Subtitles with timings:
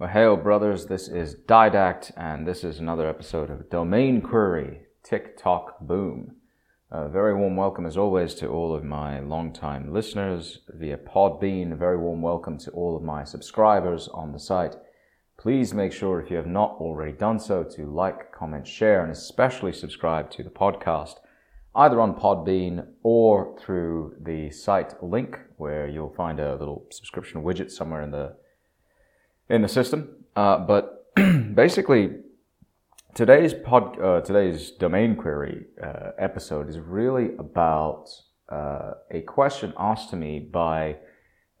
[0.00, 0.86] Well, hail, brothers.
[0.86, 6.36] This is Didact, and this is another episode of Domain Query TikTok Boom.
[6.92, 11.72] A very warm welcome, as always, to all of my longtime listeners via Podbean.
[11.72, 14.76] A very warm welcome to all of my subscribers on the site.
[15.36, 19.10] Please make sure, if you have not already done so, to like, comment, share, and
[19.10, 21.16] especially subscribe to the podcast,
[21.74, 27.72] either on Podbean or through the site link, where you'll find a little subscription widget
[27.72, 28.36] somewhere in the
[29.48, 30.24] in the system.
[30.36, 31.06] Uh, but
[31.54, 32.10] basically,
[33.14, 38.08] today's pod, uh, today's domain query uh, episode is really about
[38.50, 40.96] uh, a question asked to me by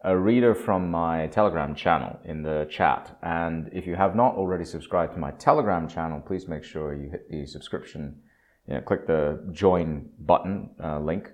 [0.04, 3.18] a reader from my Telegram channel in the chat.
[3.22, 7.10] And if you have not already subscribed to my Telegram channel, please make sure you
[7.10, 8.20] hit the subscription.
[8.68, 11.32] You know, click the join button uh, link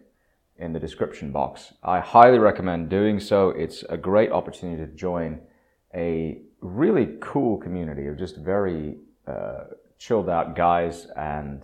[0.57, 1.75] in the description box.
[1.83, 3.51] I highly recommend doing so.
[3.51, 5.41] It's a great opportunity to join
[5.95, 9.65] a really cool community of just very uh,
[9.99, 11.63] chilled out guys and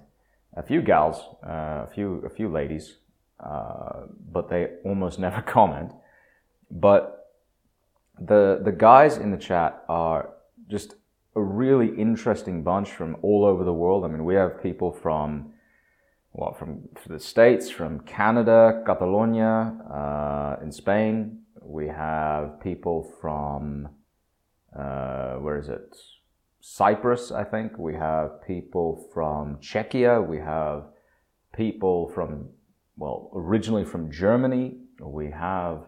[0.57, 2.97] a few gals, uh, a few a few ladies,
[3.41, 5.93] uh, but they almost never comment.
[6.71, 7.31] But
[8.19, 10.31] the the guys in the chat are
[10.69, 10.95] just
[11.37, 14.05] a really interesting bunch from all over the world.
[14.05, 15.53] I mean, we have people from
[16.33, 21.41] well, from the states, from Canada, Catalonia, uh, in Spain.
[21.61, 23.89] We have people from
[24.79, 25.97] uh, where is it?
[26.61, 27.79] Cyprus, I think.
[27.79, 30.27] We have people from Czechia.
[30.27, 30.85] We have
[31.57, 32.51] people from,
[32.97, 34.77] well, originally from Germany.
[35.01, 35.87] We have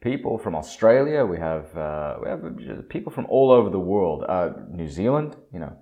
[0.00, 1.24] people from Australia.
[1.24, 4.24] We have uh, we have people from all over the world.
[4.28, 5.76] Uh, New Zealand, you know,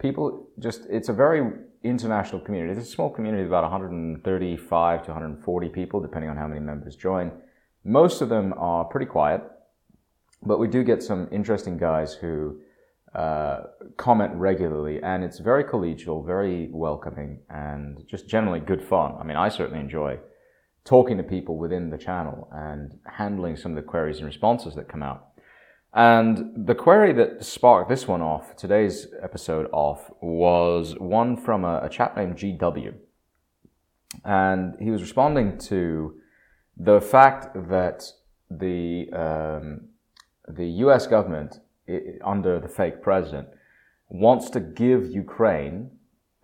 [0.00, 1.42] people just it's a very
[1.84, 2.72] international community.
[2.72, 6.96] It's a small community, of about 135 to 140 people, depending on how many members
[6.96, 7.30] join.
[7.84, 9.42] Most of them are pretty quiet.
[10.42, 12.60] But we do get some interesting guys who
[13.14, 13.62] uh,
[13.96, 19.14] comment regularly, and it's very collegial, very welcoming, and just generally good fun.
[19.18, 20.18] I mean, I certainly enjoy
[20.84, 24.88] talking to people within the channel and handling some of the queries and responses that
[24.88, 25.28] come out.
[25.92, 31.80] And the query that sparked this one off, today's episode off, was one from a,
[31.82, 32.94] a chap named GW.
[34.24, 36.14] And he was responding to
[36.76, 38.04] the fact that
[38.50, 39.88] the um,
[40.48, 41.60] the US government,
[42.24, 43.48] under the fake president,
[44.08, 45.90] wants to give Ukraine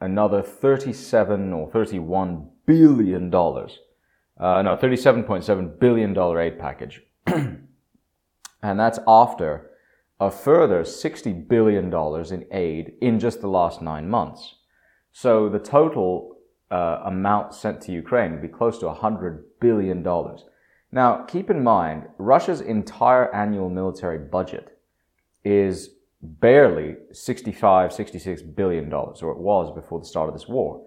[0.00, 3.78] another 37 or 31 billion dollars.
[4.38, 7.02] Uh, no, 37.7 billion dollar aid package.
[7.26, 7.68] and
[8.62, 9.70] that's after
[10.20, 14.56] a further 60 billion dollars in aid in just the last nine months.
[15.12, 16.36] So the total
[16.70, 20.44] uh, amount sent to Ukraine would be close to 100 billion dollars.
[20.94, 24.78] Now, keep in mind, Russia's entire annual military budget
[25.42, 25.90] is
[26.22, 30.86] barely 65, 66 billion dollars, or it was before the start of this war.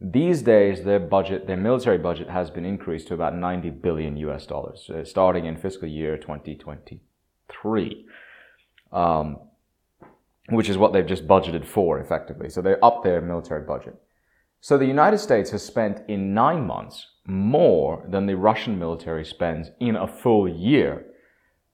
[0.00, 4.46] These days, their budget, their military budget has been increased to about 90 billion US
[4.46, 8.06] dollars, uh, starting in fiscal year 2023,
[8.90, 9.36] um,
[10.48, 12.48] which is what they've just budgeted for effectively.
[12.48, 14.00] So they upped their military budget.
[14.62, 19.70] So the United States has spent in nine months more than the Russian military spends
[19.78, 21.06] in a full year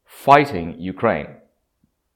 [0.04, 1.28] fighting Ukraine.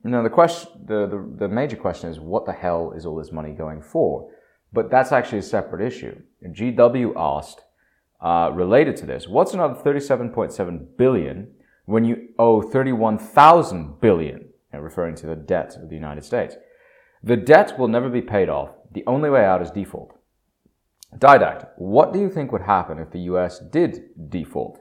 [0.05, 3.31] Now, the, question, the, the, the, major question is what the hell is all this
[3.31, 4.29] money going for?
[4.73, 6.21] But that's actually a separate issue.
[6.45, 7.63] GW asked,
[8.21, 11.53] uh, related to this, what's another 37.7 billion
[11.85, 16.57] when you owe 31,000 billion, referring to the debt of the United States?
[17.23, 18.71] The debt will never be paid off.
[18.91, 20.19] The only way out is default.
[21.17, 24.81] Didact, what do you think would happen if the US did default?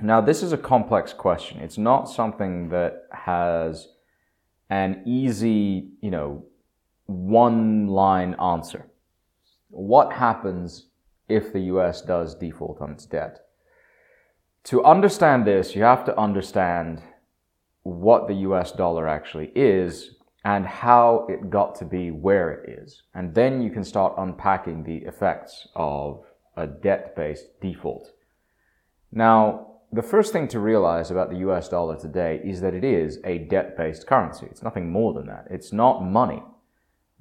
[0.00, 1.60] Now, this is a complex question.
[1.60, 3.88] It's not something that has
[4.68, 6.44] an easy, you know,
[7.06, 8.90] one line answer.
[9.70, 10.86] What happens
[11.28, 13.40] if the US does default on its debt?
[14.64, 17.02] To understand this, you have to understand
[17.82, 23.02] what the US dollar actually is and how it got to be where it is.
[23.14, 26.24] And then you can start unpacking the effects of
[26.56, 28.12] a debt based default.
[29.10, 33.20] Now, the first thing to realize about the US dollar today is that it is
[33.24, 34.46] a debt based currency.
[34.50, 35.46] It's nothing more than that.
[35.50, 36.42] It's not money.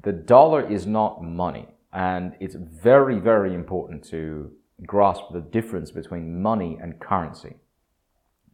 [0.01, 1.67] The dollar is not money.
[1.93, 4.51] And it's very, very important to
[4.85, 7.55] grasp the difference between money and currency.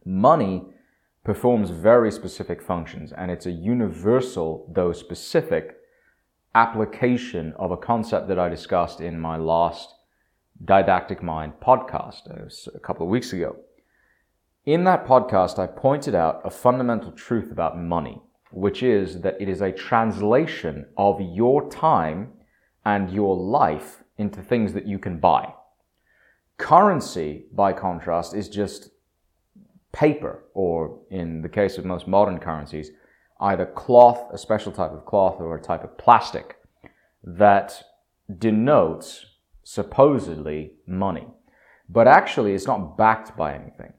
[0.04, 0.66] Money
[1.24, 5.76] performs very specific functions, and it's a universal, though specific,
[6.54, 9.94] application of a concept that I discussed in my last
[10.64, 13.56] Didactic Mind podcast uh, a couple of weeks ago.
[14.66, 18.20] In that podcast, I pointed out a fundamental truth about money.
[18.52, 22.32] which is that it is a translation of your time
[22.84, 25.52] and your life into things that you can buy.
[26.58, 28.90] Currency, by contrast, is just
[29.92, 32.90] paper, or in the case of most modern currencies,
[33.40, 36.56] either cloth, a special type of cloth, or a type of plastic
[37.24, 37.82] that
[38.38, 39.26] denotes
[39.64, 41.26] supposedly money.
[41.88, 43.92] But actually, it's not backed by anything.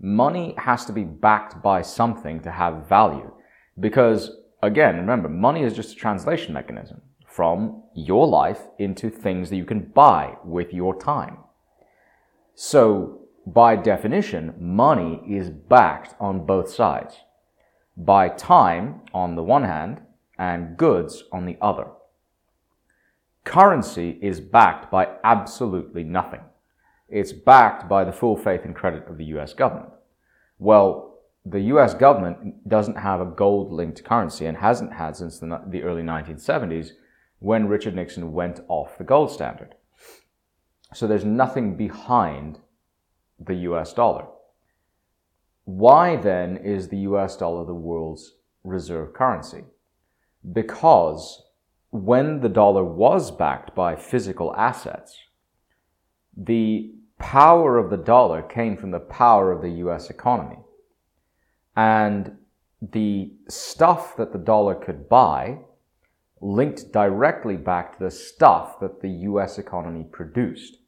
[0.00, 3.32] Money has to be backed by something to have value.
[3.78, 4.30] Because,
[4.62, 9.64] again, remember, money is just a translation mechanism from your life into things that you
[9.64, 11.38] can buy with your time.
[12.54, 17.14] So, by definition, money is backed on both sides
[17.96, 20.02] by time on the one hand
[20.36, 21.86] and goods on the other.
[23.44, 26.40] Currency is backed by absolutely nothing.
[27.08, 29.90] It's backed by the full faith and credit of the US government.
[30.58, 35.62] Well, the US government doesn't have a gold linked currency and hasn't had since the,
[35.68, 36.90] the early 1970s
[37.38, 39.76] when Richard Nixon went off the gold standard.
[40.92, 42.58] So there's nothing behind
[43.38, 44.26] the US dollar.
[45.64, 48.34] Why then is the US dollar the world's
[48.64, 49.64] reserve currency?
[50.52, 51.42] Because
[51.90, 55.18] when the dollar was backed by physical assets,
[56.36, 60.58] the power of the dollar came from the power of the US economy.
[61.74, 62.36] And
[62.80, 65.58] the stuff that the dollar could buy
[66.40, 70.78] linked directly back to the stuff that the US economy produced.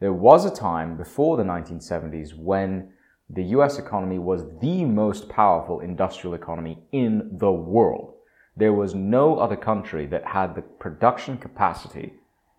[0.00, 2.92] There was a time before the 1970s when
[3.28, 8.14] the US economy was the most powerful industrial economy in the world.
[8.56, 12.14] There was no other country that had the production capacity,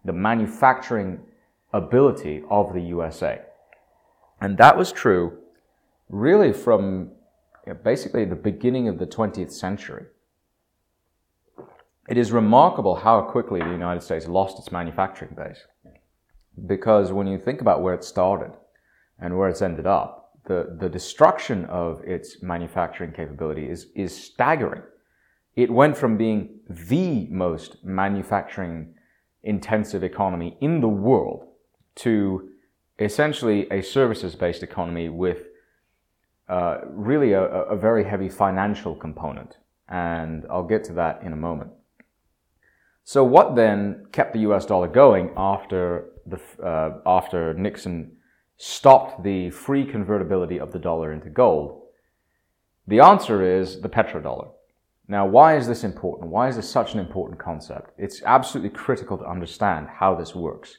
[0.06, 1.20] the manufacturing
[1.74, 3.42] ability of the USA.
[4.40, 5.38] And that was true
[6.10, 7.12] really from
[7.66, 10.06] you know, basically the beginning of the 20th century.
[12.08, 15.66] It is remarkable how quickly the United States lost its manufacturing base.
[16.66, 18.52] Because when you think about where it started
[19.20, 24.82] and where it's ended up, the, the destruction of its manufacturing capability is, is staggering.
[25.56, 28.96] It went from being the most manufacturing
[29.44, 31.48] intensive economy in the world
[31.96, 32.50] to
[33.00, 35.48] essentially a services based economy with
[36.48, 39.58] uh, really a, a very heavy financial component.
[39.88, 41.72] And I'll get to that in a moment.
[43.04, 48.18] So, what then kept the US dollar going after, the, uh, after Nixon
[48.58, 51.82] stopped the free convertibility of the dollar into gold?
[52.88, 54.52] The answer is the petrodollar.
[55.08, 56.32] Now, why is this important?
[56.32, 57.92] Why is this such an important concept?
[57.98, 60.78] It's absolutely critical to understand how this works.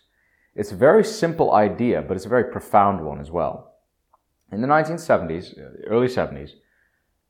[0.54, 3.74] It's a very simple idea, but it's a very profound one as well.
[4.50, 6.52] In the 1970s, early 70s,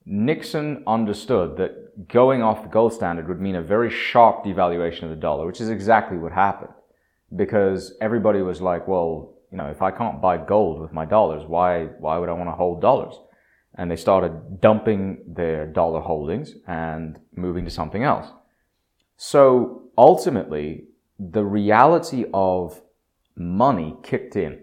[0.05, 5.11] Nixon understood that going off the gold standard would mean a very sharp devaluation of
[5.11, 6.73] the dollar, which is exactly what happened.
[7.35, 11.45] Because everybody was like, well, you know, if I can't buy gold with my dollars,
[11.47, 13.15] why, why would I want to hold dollars?
[13.75, 18.29] And they started dumping their dollar holdings and moving to something else.
[19.17, 20.85] So ultimately,
[21.19, 22.83] the reality of
[23.37, 24.61] money kicked in.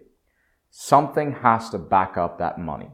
[0.70, 2.90] Something has to back up that money.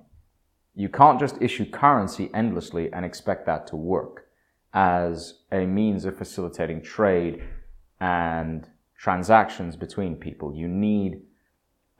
[0.73, 4.27] You can't just issue currency endlessly and expect that to work
[4.73, 7.41] as a means of facilitating trade
[7.99, 8.69] and
[9.05, 10.55] transactions between people.
[10.55, 11.21] You need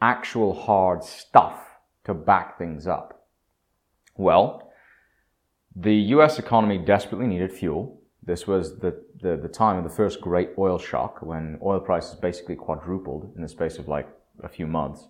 [0.01, 1.59] actual hard stuff
[2.03, 3.27] to back things up.
[4.17, 4.71] Well,
[5.75, 8.01] the US economy desperately needed fuel.
[8.24, 12.15] This was the, the, the, time of the first great oil shock when oil prices
[12.15, 14.09] basically quadrupled in the space of like
[14.43, 15.07] a few months.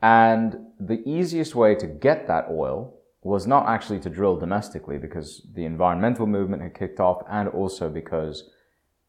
[0.00, 5.46] And the easiest way to get that oil was not actually to drill domestically because
[5.54, 8.48] the environmental movement had kicked off and also because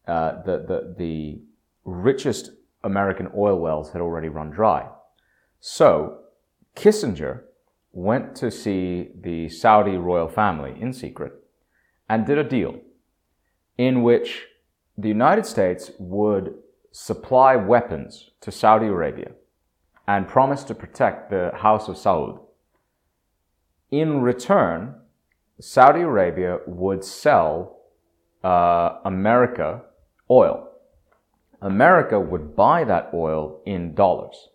[0.06, 1.42] uh, the, the, the
[1.86, 2.52] richest
[2.84, 4.88] American oil wells had already run dry.
[5.60, 6.20] So
[6.76, 7.44] Kissinger
[7.92, 11.34] went to see the Saudi royal family in secret
[12.10, 12.80] and did a deal
[13.78, 14.46] in which
[14.98, 16.56] the United States would
[16.92, 19.32] supply weapons to Saudi Arabia
[20.08, 22.40] and promise to protect the House of Saud.
[23.90, 24.96] In return,
[25.60, 27.78] Saudi Arabia would sell
[28.44, 29.82] uh, America
[30.30, 30.70] oil.
[31.64, 34.50] America would buy that oil in dollars.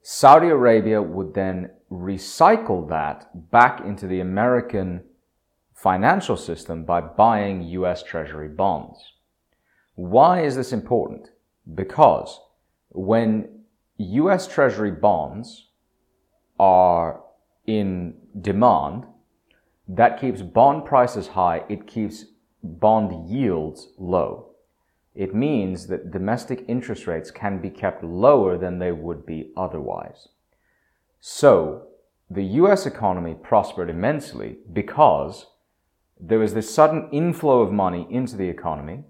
[0.00, 5.02] Saudi Arabia would then recycle that back into the American
[5.74, 9.12] financial system by buying US Treasury bonds.
[9.94, 11.28] Why is this important?
[11.74, 12.40] Because
[12.88, 13.64] when
[13.98, 15.68] US Treasury bonds
[16.58, 17.20] are
[17.66, 19.04] in demand,
[19.86, 22.24] that keeps bond prices high, it keeps
[22.62, 24.55] bond yields low.
[25.16, 30.28] It means that domestic interest rates can be kept lower than they would be otherwise.
[31.20, 31.88] So,
[32.30, 35.46] the US economy prospered immensely because
[36.20, 39.04] there was this sudden inflow of money into the economy,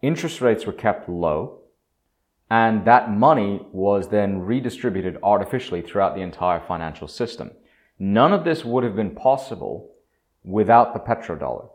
[0.00, 1.60] interest rates were kept low,
[2.50, 7.50] and that money was then redistributed artificially throughout the entire financial system.
[7.98, 9.92] None of this would have been possible
[10.42, 11.68] without the petrodollar.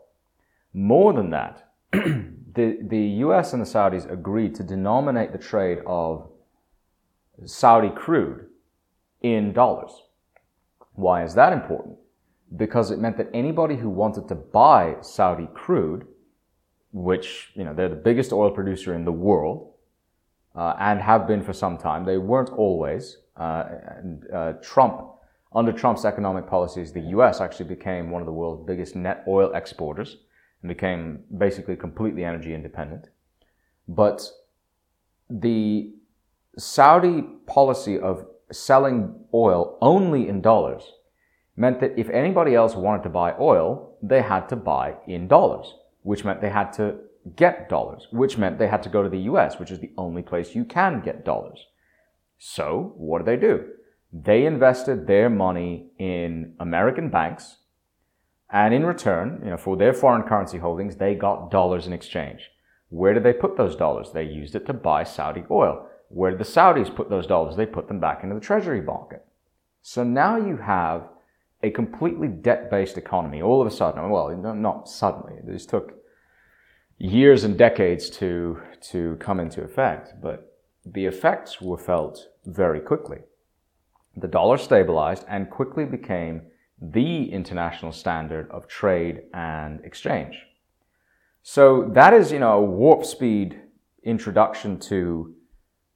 [0.72, 1.72] More than that,
[2.54, 6.28] the, the US and the Saudis agreed to denominate the trade of
[7.44, 8.46] Saudi crude
[9.22, 10.02] in dollars.
[10.94, 11.96] Why is that important?
[12.56, 16.06] Because it meant that anybody who wanted to buy Saudi crude,
[16.92, 19.74] which, you know, they're the biggest oil producer in the world,
[20.56, 22.04] uh, and have been for some time.
[22.04, 23.18] They weren't always.
[23.36, 23.64] Uh,
[23.98, 25.02] and, uh, Trump,
[25.54, 27.40] under Trump's economic policies, the U.S.
[27.40, 30.16] actually became one of the world's biggest net oil exporters
[30.62, 33.08] and became basically completely energy independent.
[33.86, 34.28] But
[35.30, 35.94] the
[36.56, 40.92] Saudi policy of selling oil only in dollars
[41.56, 45.74] meant that if anybody else wanted to buy oil, they had to buy in dollars,
[46.02, 46.96] which meant they had to
[47.36, 50.22] get dollars, which meant they had to go to the US, which is the only
[50.22, 51.66] place you can get dollars.
[52.38, 53.66] So, what did they do?
[54.12, 57.58] They invested their money in American banks,
[58.50, 62.50] and in return, you know, for their foreign currency holdings, they got dollars in exchange.
[62.88, 64.12] Where did they put those dollars?
[64.12, 65.86] They used it to buy Saudi oil.
[66.08, 67.56] Where did the Saudis put those dollars?
[67.56, 69.24] They put them back into the treasury market.
[69.82, 71.08] So now you have
[71.62, 74.08] a completely debt-based economy all of a sudden.
[74.08, 75.34] Well, not suddenly.
[75.44, 75.98] This took
[76.96, 83.18] years and decades to, to come into effect, but the effects were felt very quickly.
[84.16, 86.42] The dollar stabilized and quickly became
[86.80, 90.36] the international standard of trade and exchange.
[91.42, 93.60] So that is, you know, a warp speed
[94.04, 95.34] introduction to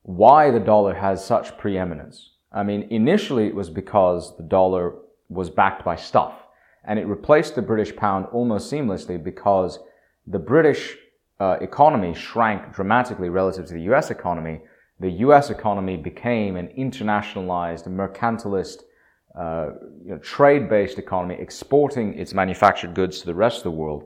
[0.03, 2.31] why the dollar has such preeminence.
[2.51, 4.95] I mean, initially it was because the dollar
[5.29, 6.35] was backed by stuff
[6.85, 9.79] and it replaced the British pound almost seamlessly because
[10.27, 10.97] the British
[11.41, 14.61] uh, economy shrank dramatically relative to the US economy,
[15.01, 18.83] the US economy became an internationalized, mercantilist,
[19.39, 19.71] uh,
[20.05, 24.05] you know, trade-based economy, exporting its manufactured goods to the rest of the world.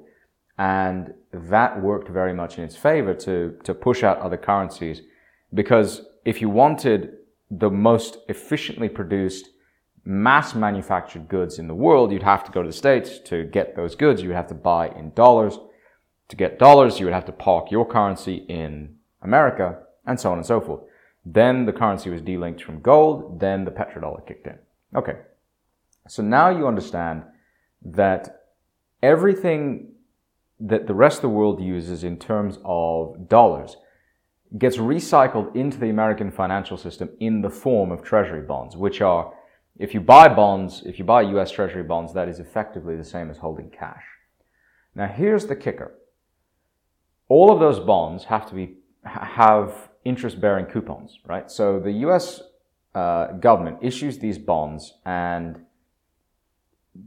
[0.59, 5.03] And that worked very much in its favor to, to push out other currencies.
[5.53, 7.17] Because if you wanted
[7.51, 9.51] the most efficiently produced
[10.05, 13.77] mass manufactured goods in the world, you'd have to go to the States to get
[13.77, 14.23] those goods.
[14.23, 15.59] You would have to buy in dollars.
[16.29, 20.39] To get dollars, you would have to park your currency in America, and so on
[20.39, 20.83] and so forth.
[21.25, 24.59] Then the currency was delinked from gold, then the petrodollar kicked in.
[24.95, 25.17] Okay.
[26.09, 27.25] So now you understand
[27.83, 28.43] that
[29.03, 29.93] everything
[30.61, 33.77] that the rest of the world uses in terms of dollars
[34.59, 39.33] gets recycled into the American financial system in the form of treasury bonds, which are
[39.79, 43.31] if you buy bonds, if you buy US Treasury bonds, that is effectively the same
[43.31, 44.05] as holding cash.
[44.95, 45.95] Now here's the kicker.
[47.29, 51.51] All of those bonds have to be, have interest bearing coupons, right?
[51.51, 52.43] So the US
[52.97, 55.61] uh, government issues these bonds and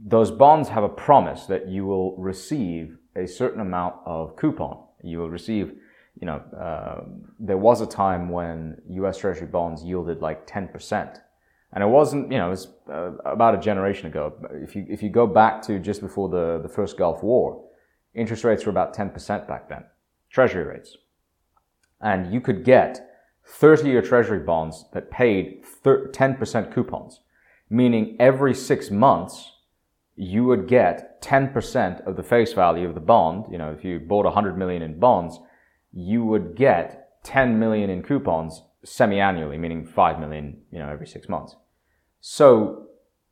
[0.06, 4.84] those bonds have a promise that you will receive a certain amount of coupon.
[5.02, 5.72] You will receive,
[6.20, 7.06] you know, uh,
[7.40, 11.18] there was a time when US Treasury bonds yielded like 10%.
[11.72, 14.34] And it wasn't, you know, it was uh, about a generation ago.
[14.52, 17.64] If you, if you go back to just before the, the first Gulf War,
[18.14, 19.84] interest rates were about 10% back then,
[20.30, 20.96] treasury rates.
[22.00, 23.09] And you could get
[23.50, 27.20] 30 year treasury bonds that paid 10% coupons,
[27.68, 29.52] meaning every six months,
[30.16, 33.46] you would get 10% of the face value of the bond.
[33.50, 35.38] You know, if you bought 100 million in bonds,
[35.92, 41.28] you would get 10 million in coupons semi-annually, meaning 5 million, you know, every six
[41.28, 41.56] months.
[42.20, 42.86] So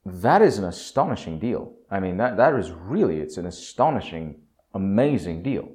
[0.05, 1.75] that is an astonishing deal.
[1.91, 4.41] I mean, that, that is really, it's an astonishing,
[4.75, 5.69] amazing deal.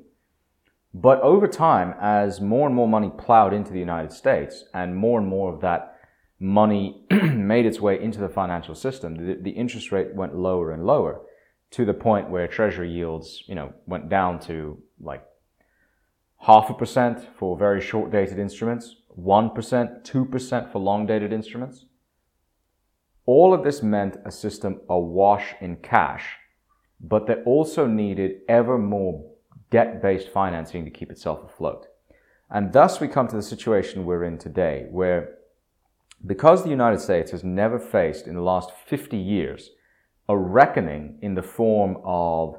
[0.94, 5.20] But over time, as more and more money plowed into the United States and more
[5.20, 6.00] and more of that
[6.40, 10.86] money made its way into the financial system, the, the interest rate went lower and
[10.86, 11.22] lower
[11.72, 15.24] to the point where treasury yields, you know, went down to like
[16.42, 19.56] half a percent for very short dated instruments, 1%,
[20.04, 21.86] 2% for long dated instruments.
[23.26, 26.36] All of this meant a system awash in cash,
[27.00, 29.33] but that also needed ever more
[29.74, 31.88] debt based financing to keep itself afloat.
[32.51, 35.39] And thus we come to the situation we're in today, where
[36.24, 39.72] because the United States has never faced in the last 50 years
[40.30, 42.56] a reckoning in the form of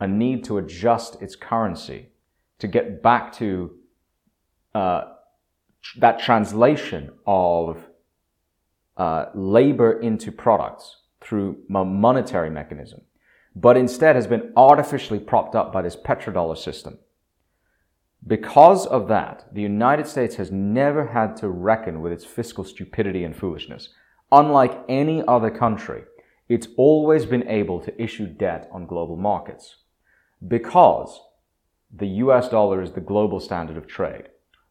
[0.00, 2.08] a need to adjust its currency
[2.58, 3.70] to get back to
[4.74, 5.02] uh,
[5.96, 7.88] that translation of
[8.96, 13.00] uh, labor into products through a monetary mechanism,
[13.60, 16.98] but instead has been artificially propped up by this petrodollar system.
[18.24, 23.24] Because of that, the United States has never had to reckon with its fiscal stupidity
[23.24, 23.88] and foolishness.
[24.30, 26.04] Unlike any other country,
[26.48, 29.76] it's always been able to issue debt on global markets
[30.46, 31.20] because
[31.92, 34.28] the US dollar is the global standard of trade,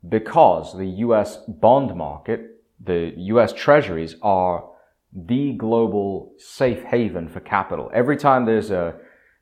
[0.08, 4.70] because the US bond market, the US treasuries are
[5.14, 7.90] the global safe haven for capital.
[7.94, 8.96] Every time there's a,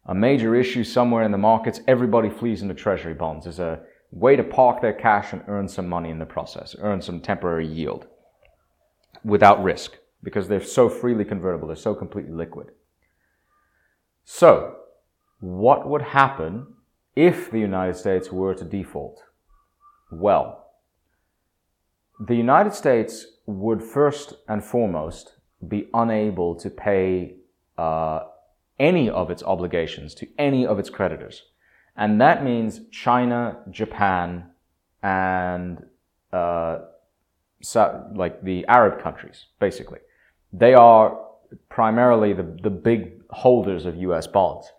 [0.05, 3.47] a major issue somewhere in the markets, everybody flees into treasury bonds.
[3.47, 3.81] as a
[4.11, 7.67] way to park their cash and earn some money in the process, earn some temporary
[7.67, 8.07] yield
[9.23, 12.67] without risk because they're so freely convertible, they're so completely liquid.
[14.23, 14.77] So,
[15.39, 16.67] what would happen
[17.15, 19.21] if the United States were to default?
[20.11, 20.71] Well,
[22.19, 25.35] the United States would first and foremost
[25.67, 27.35] be unable to pay
[27.77, 28.21] uh,
[28.79, 31.43] any of its obligations to any of its creditors.
[31.95, 34.49] And that means China, Japan,
[35.01, 35.85] and
[36.33, 36.79] uh,
[37.61, 39.99] so, like the Arab countries, basically.
[40.51, 41.19] They are
[41.69, 44.71] primarily the, the big holders of US bonds.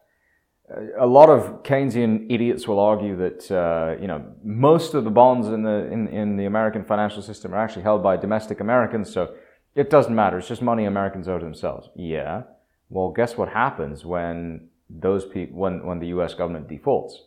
[0.98, 5.46] A lot of Keynesian idiots will argue that uh, you know most of the bonds
[5.46, 9.34] in the in, in the American financial system are actually held by domestic Americans, so
[9.76, 10.38] it doesn't matter.
[10.38, 11.90] It's just money Americans owe to themselves.
[11.94, 12.44] Yeah.
[12.88, 16.34] Well, guess what happens when those people when when the U.S.
[16.34, 17.22] government defaults?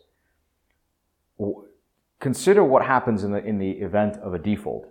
[2.20, 4.88] Consider what happens in the in the event of a default.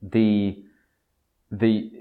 [0.00, 0.64] The
[1.50, 1.92] the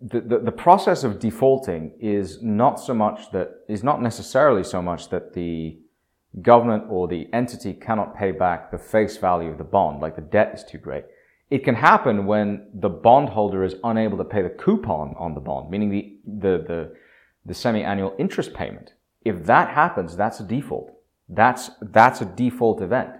[0.00, 4.82] the, the, the process of defaulting is not so much that is not necessarily so
[4.82, 5.78] much that the
[6.42, 10.22] government or the entity cannot pay back the face value of the bond, like the
[10.22, 11.04] debt is too great.
[11.50, 15.70] It can happen when the bondholder is unable to pay the coupon on the bond,
[15.70, 16.94] meaning the, the, the,
[17.46, 18.92] the semi-annual interest payment.
[19.24, 20.92] If that happens, that's a default.
[21.28, 23.10] That's, that's a default event.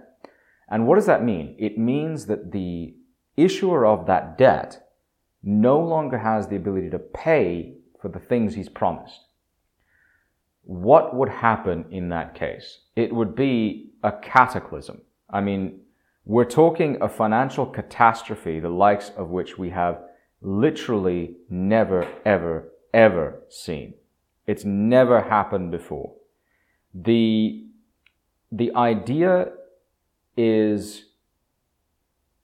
[0.69, 1.55] And what does that mean?
[1.57, 2.95] It means that the
[3.35, 4.87] issuer of that debt
[5.41, 9.25] no longer has the ability to pay for the things he's promised.
[10.63, 12.81] What would happen in that case?
[12.95, 15.01] It would be a cataclysm.
[15.29, 15.81] I mean,
[16.25, 20.01] we're talking a financial catastrophe, the likes of which we have
[20.41, 23.93] literally never, ever, ever seen.
[24.47, 26.13] It's never happened before.
[26.93, 27.65] The,
[28.51, 29.51] the idea
[30.37, 31.05] is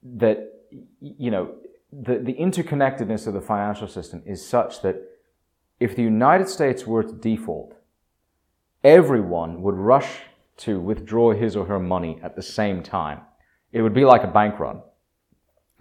[0.04, 0.52] that,
[1.00, 1.56] you know,
[1.92, 4.98] the, the interconnectedness of the financial system is such that
[5.80, 7.76] if the United States were to default,
[8.84, 10.22] everyone would rush
[10.58, 13.22] to withdraw his or her money at the same time.
[13.76, 14.82] It would be like a bank run,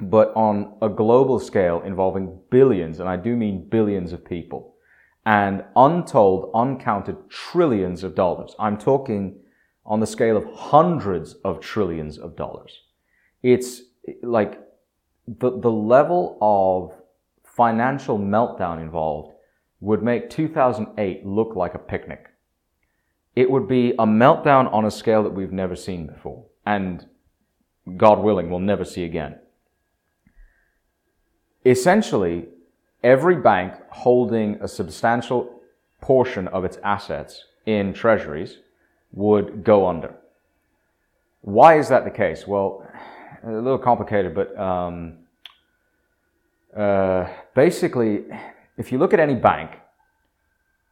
[0.00, 4.74] but on a global scale involving billions, and I do mean billions of people,
[5.24, 8.56] and untold, uncounted trillions of dollars.
[8.58, 9.38] I'm talking
[9.86, 12.80] on the scale of hundreds of trillions of dollars.
[13.44, 13.82] It's
[14.24, 14.60] like
[15.28, 17.00] the, the level of
[17.44, 19.36] financial meltdown involved
[19.78, 22.26] would make 2008 look like a picnic.
[23.36, 27.06] It would be a meltdown on a scale that we've never seen before, and
[27.96, 29.38] God willing, we'll never see again.
[31.66, 32.46] Essentially,
[33.02, 35.60] every bank holding a substantial
[36.00, 38.58] portion of its assets in treasuries
[39.12, 40.14] would go under.
[41.42, 42.46] Why is that the case?
[42.46, 42.86] Well,
[43.46, 45.18] a little complicated, but um,
[46.76, 48.24] uh, basically,
[48.76, 49.72] if you look at any bank,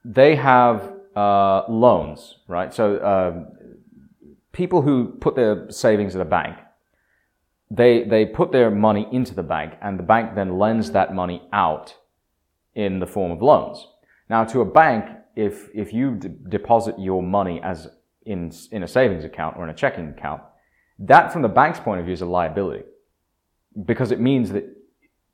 [0.04, 2.72] they have uh, loans, right?
[2.72, 3.44] So uh,
[4.52, 6.58] people who put their savings at a bank,
[7.74, 11.42] they they put their money into the bank, and the bank then lends that money
[11.52, 11.96] out
[12.74, 13.86] in the form of loans.
[14.28, 15.04] Now, to a bank,
[15.36, 17.88] if if you d- deposit your money as
[18.26, 20.42] in in a savings account or in a checking account,
[20.98, 22.84] that, from the bank's point of view, is a liability
[23.86, 24.64] because it means that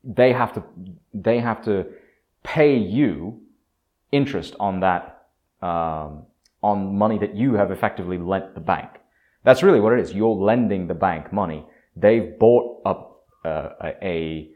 [0.03, 0.63] they have to
[1.13, 1.85] they have to
[2.43, 3.41] pay you
[4.11, 5.27] interest on that
[5.61, 6.23] um,
[6.63, 8.89] on money that you have effectively lent the bank.
[9.43, 10.13] That's really what it is.
[10.13, 11.65] You're lending the bank money.
[11.99, 13.69] They've bought up uh,
[14.01, 14.49] a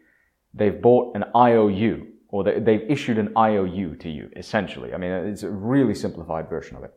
[0.54, 4.94] they've bought an IOU or they, have issued an IOU to you essentially.
[4.94, 6.94] I mean, it's a really simplified version of it.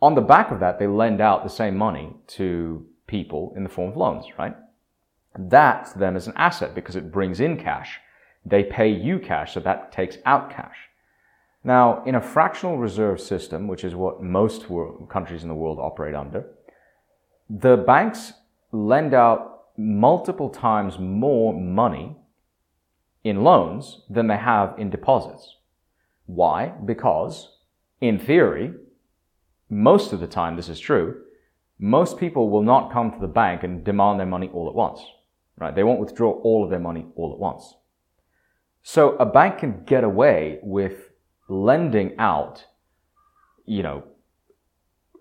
[0.00, 3.68] On the back of that, they lend out the same money to people in the
[3.68, 4.56] form of loans, right?
[5.36, 7.98] That to them is an asset because it brings in cash.
[8.46, 10.76] They pay you cash, so that takes out cash.
[11.64, 15.78] Now, in a fractional reserve system, which is what most world, countries in the world
[15.80, 16.46] operate under,
[17.50, 18.34] the banks
[18.70, 22.16] lend out multiple times more money
[23.22, 25.56] in loans than they have in deposits.
[26.26, 26.72] Why?
[26.84, 27.58] Because,
[28.00, 28.74] in theory,
[29.70, 31.22] most of the time this is true,
[31.78, 35.00] most people will not come to the bank and demand their money all at once.
[35.56, 35.74] Right?
[35.74, 37.74] They won't withdraw all of their money all at once.
[38.82, 41.10] So a bank can get away with
[41.48, 42.64] lending out,
[43.64, 44.04] you know,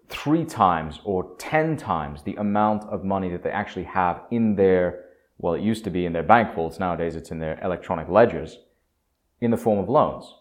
[0.09, 5.05] three times or ten times the amount of money that they actually have in their,
[5.37, 6.79] well, it used to be in their bank vaults.
[6.79, 8.59] Nowadays it's in their electronic ledgers
[9.41, 10.33] in the form of loans.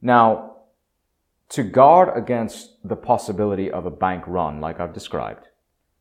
[0.00, 0.56] Now,
[1.50, 5.48] to guard against the possibility of a bank run, like I've described,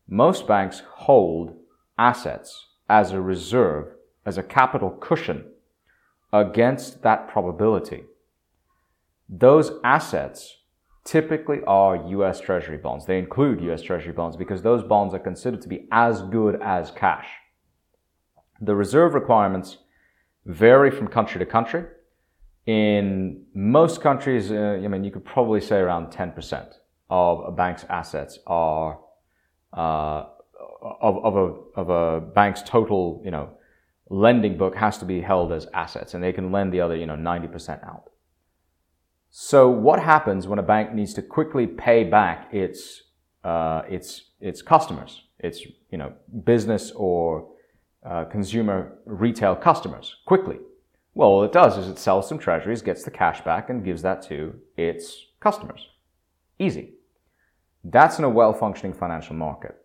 [0.07, 1.57] most banks hold
[1.97, 3.93] assets as a reserve,
[4.25, 5.45] as a capital cushion
[6.33, 8.03] against that probability.
[9.27, 10.57] Those assets
[11.03, 13.05] typically are US Treasury bonds.
[13.05, 16.91] They include US Treasury bonds because those bonds are considered to be as good as
[16.91, 17.27] cash.
[18.59, 19.77] The reserve requirements
[20.45, 21.85] vary from country to country
[22.65, 26.73] in most countries, uh, I mean, you could probably say around 10%
[27.09, 28.99] of a bank's assets are
[29.73, 30.25] uh,
[31.01, 33.49] of, of, a, of a bank's total, you know,
[34.09, 37.05] lending book has to be held as assets, and they can lend the other, you
[37.05, 38.10] know, 90% out.
[39.33, 43.03] So, what happens when a bank needs to quickly pay back its
[43.45, 46.11] uh, its its customers, its you know
[46.43, 47.47] business or
[48.05, 50.59] uh, consumer retail customers quickly?
[51.13, 54.01] Well, all it does is it sells some treasuries, gets the cash back, and gives
[54.01, 55.87] that to its customers.
[56.59, 56.95] Easy.
[57.85, 59.77] That's in a well functioning financial market.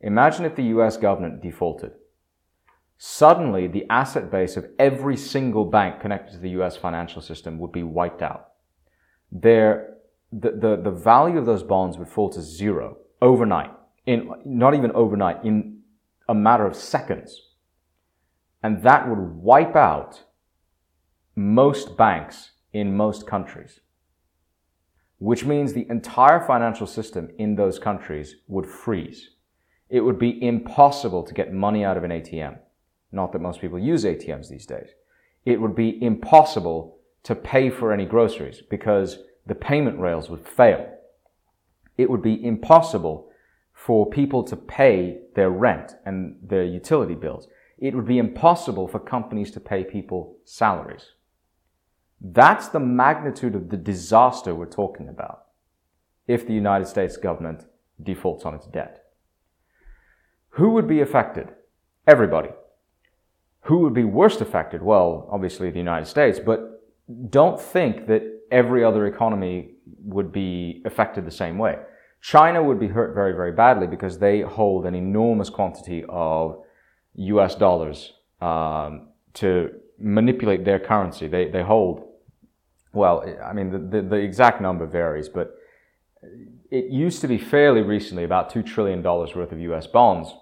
[0.00, 1.92] Imagine if the US government defaulted.
[2.98, 7.70] Suddenly, the asset base of every single bank connected to the US financial system would
[7.70, 8.47] be wiped out.
[9.30, 9.94] Their,
[10.32, 13.70] the, the, the value of those bonds would fall to zero overnight.
[14.06, 15.80] In, not even overnight, in
[16.28, 17.48] a matter of seconds.
[18.62, 20.24] And that would wipe out
[21.36, 23.80] most banks in most countries,
[25.18, 29.30] which means the entire financial system in those countries would freeze.
[29.88, 32.58] It would be impossible to get money out of an ATM.
[33.10, 34.90] Not that most people use ATMs these days.
[35.44, 40.94] It would be impossible to pay for any groceries because the payment rails would fail.
[41.96, 43.30] It would be impossible
[43.72, 47.48] for people to pay their rent and their utility bills.
[47.78, 51.12] It would be impossible for companies to pay people salaries.
[52.20, 55.44] That's the magnitude of the disaster we're talking about
[56.26, 57.64] if the United States government
[58.02, 59.04] defaults on its debt.
[60.50, 61.50] Who would be affected?
[62.06, 62.50] Everybody.
[63.62, 64.82] Who would be worst affected?
[64.82, 66.77] Well, obviously the United States, but
[67.30, 71.76] don't think that every other economy would be affected the same way.
[72.20, 76.62] China would be hurt very, very badly because they hold an enormous quantity of
[77.14, 81.28] US dollars um, to manipulate their currency.
[81.28, 82.08] They, they hold
[82.92, 85.54] well, I mean, the, the, the, exact number varies, but
[86.70, 90.34] it used to be fairly recently about $2 trillion worth of US bonds.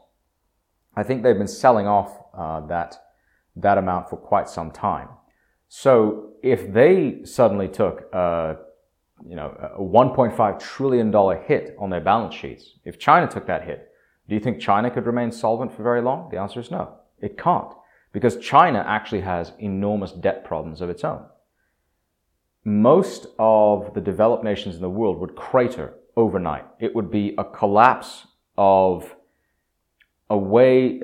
[0.97, 2.97] I think they've been selling off uh, that,
[3.57, 5.09] that amount for quite some time.
[5.69, 8.57] So if they suddenly took a,
[9.29, 13.91] you know, a $1.5 trillion hit on their balance sheets, if China took that hit,
[14.29, 16.29] do you think China could remain solvent for very long?
[16.31, 16.95] The answer is no.
[17.21, 17.73] It can't.
[18.13, 21.25] Because China actually has enormous debt problems of its own
[22.67, 26.65] most of the developed nations in the world would crater overnight.
[26.81, 28.27] It would be a collapse
[28.59, 29.15] of
[30.29, 31.01] a way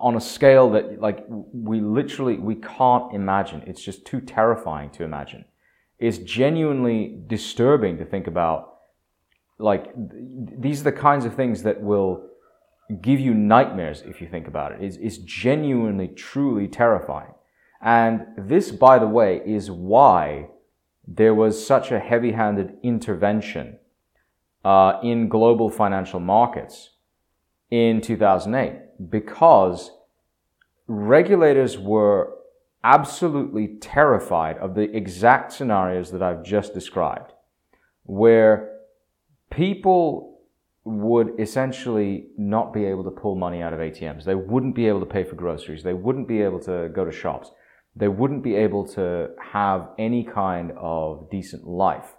[0.00, 3.62] on a scale that like we literally we can't imagine.
[3.66, 5.44] It's just too terrifying to imagine.
[5.98, 8.74] It's genuinely disturbing to think about
[9.58, 12.28] like these are the kinds of things that will
[13.00, 14.82] give you nightmares if you think about it.
[14.82, 17.32] It's, it's genuinely, truly terrifying.
[17.82, 20.48] And this, by the way, is why
[21.06, 23.78] there was such a heavy handed intervention
[24.64, 26.90] uh, in global financial markets
[27.70, 29.90] in 2008 because
[30.86, 32.34] regulators were
[32.84, 37.32] absolutely terrified of the exact scenarios that I've just described,
[38.04, 38.78] where
[39.50, 40.40] people
[40.84, 44.24] would essentially not be able to pull money out of ATMs.
[44.24, 45.82] They wouldn't be able to pay for groceries.
[45.82, 47.50] They wouldn't be able to go to shops
[47.98, 52.14] they wouldn't be able to have any kind of decent life.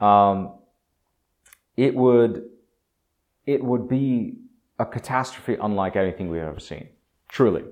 [0.00, 0.58] Um,
[1.76, 2.44] it would
[3.46, 4.36] it would be
[4.78, 6.88] a catastrophe unlike anything we've ever seen,
[7.28, 7.64] truly.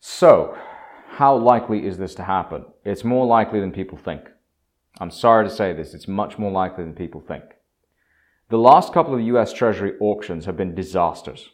[0.00, 0.56] So,
[1.08, 2.64] how likely is this to happen?
[2.84, 4.22] It's more likely than people think.
[5.00, 7.44] I'm sorry to say this, it's much more likely than people think.
[8.48, 11.50] The last couple of US Treasury auctions have been disasters.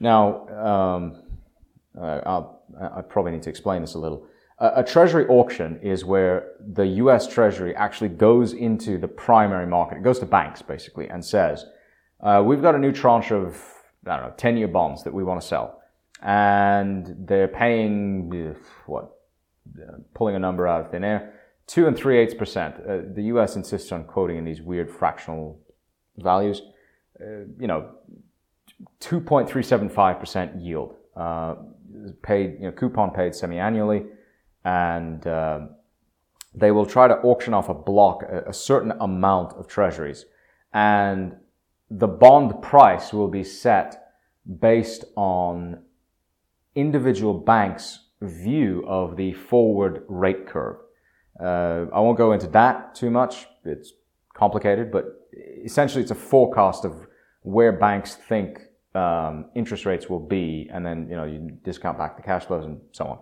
[0.00, 1.22] Now, um,
[2.00, 4.26] i probably need to explain this a little.
[4.58, 9.98] A, a Treasury auction is where the US Treasury actually goes into the primary market.
[9.98, 11.66] It goes to banks, basically, and says,
[12.22, 13.60] uh, we've got a new tranche of,
[14.06, 15.82] I don't know, 10 year bonds that we want to sell.
[16.22, 18.54] And they're paying,
[18.86, 19.10] what,
[20.14, 21.34] pulling a number out of thin air,
[21.66, 22.76] two and three eighths percent.
[22.76, 25.58] Uh, the US insists on quoting in these weird fractional
[26.18, 26.62] values.
[27.20, 27.90] Uh, you know,
[29.00, 30.94] 2.375% yield.
[31.16, 31.56] Uh,
[32.22, 34.04] paid, you know, coupon paid semi-annually,
[34.64, 35.60] and uh,
[36.54, 40.24] they will try to auction off a block, a, a certain amount of treasuries,
[40.72, 41.36] and
[41.98, 44.14] the bond price will be set
[44.60, 45.82] based on
[46.74, 50.76] individual banks' view of the forward rate curve.
[51.38, 53.46] Uh, I won't go into that too much.
[53.64, 53.92] It's
[54.34, 55.04] complicated, but
[55.64, 57.06] essentially it's a forecast of
[57.42, 58.60] where banks think
[58.94, 62.64] um, interest rates will be, and then you know you discount back the cash flows
[62.64, 63.18] and so on.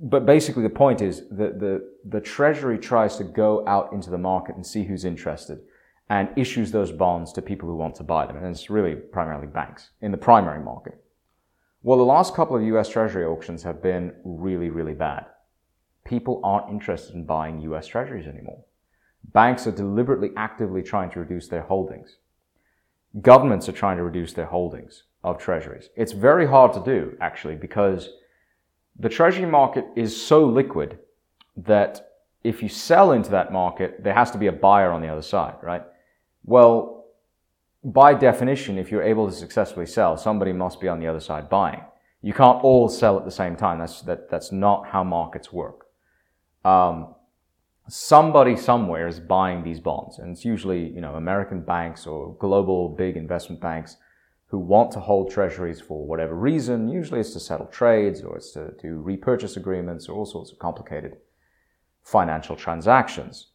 [0.00, 4.18] But basically, the point is that the the Treasury tries to go out into the
[4.18, 5.60] market and see who's interested,
[6.10, 9.46] and issues those bonds to people who want to buy them, and it's really primarily
[9.46, 11.02] banks in the primary market.
[11.82, 12.88] Well, the last couple of U.S.
[12.88, 15.26] Treasury auctions have been really, really bad.
[16.04, 17.86] People aren't interested in buying U.S.
[17.86, 18.64] Treasuries anymore.
[19.32, 22.16] Banks are deliberately, actively trying to reduce their holdings
[23.20, 25.90] governments are trying to reduce their holdings of treasuries.
[25.96, 28.10] It's very hard to do, actually, because
[28.98, 30.98] the treasury market is so liquid
[31.56, 32.12] that
[32.44, 35.22] if you sell into that market, there has to be a buyer on the other
[35.22, 35.82] side, right?
[36.48, 37.04] Well,
[37.84, 41.50] by definition, if you're able to successfully sell, somebody must be on the other side
[41.50, 41.82] buying.
[42.22, 43.78] You can't all sell at the same time.
[43.78, 45.88] That's, that, that's not how markets work.
[46.64, 47.14] Um,
[47.86, 50.20] somebody somewhere is buying these bonds.
[50.20, 53.98] And it's usually, you know, American banks or global big investment banks
[54.46, 56.88] who want to hold treasuries for whatever reason.
[56.88, 60.58] Usually it's to settle trades or it's to do repurchase agreements or all sorts of
[60.58, 61.18] complicated
[62.02, 63.48] financial transactions.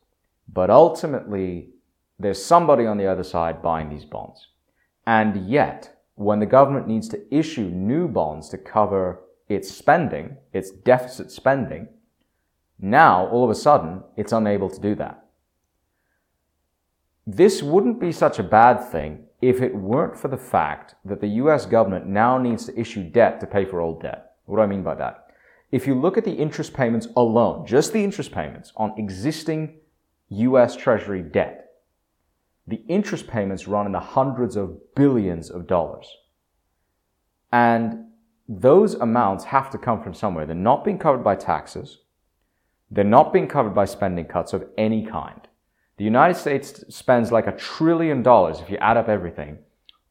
[0.47, 1.73] But ultimately,
[2.19, 4.47] there's somebody on the other side buying these bonds.
[5.06, 10.71] And yet, when the government needs to issue new bonds to cover its spending, its
[10.71, 11.88] deficit spending,
[12.80, 15.26] now, all of a sudden, it's unable to do that.
[17.26, 21.39] This wouldn't be such a bad thing if it weren't for the fact that the
[21.43, 24.34] US government now needs to issue debt to pay for old debt.
[24.45, 25.28] What do I mean by that?
[25.71, 29.80] If you look at the interest payments alone, just the interest payments on existing
[30.30, 31.62] US Treasury debt,
[32.67, 36.08] the interest payments run in the hundreds of billions of dollars.
[37.52, 38.06] And
[38.47, 40.45] those amounts have to come from somewhere.
[40.45, 41.99] They're not being covered by taxes.
[42.89, 45.47] They're not being covered by spending cuts of any kind.
[45.97, 49.60] The United States spends like a trillion dollars, if you add up everything,